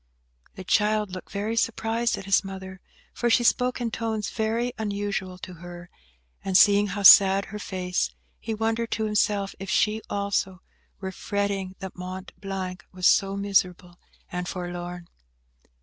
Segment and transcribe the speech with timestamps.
[0.55, 2.81] The child looked very surprised at his mother;
[3.13, 5.91] for she spoke in tones very unusual to her;
[6.43, 8.09] and seeing how sad her face,
[8.39, 10.63] he wondered to himself if she, also,
[11.01, 13.99] were fretting that Mont Blanc was so miserable
[14.31, 15.07] and forlorn.